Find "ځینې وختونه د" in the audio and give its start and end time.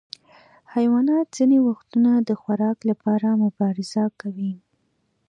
1.37-2.29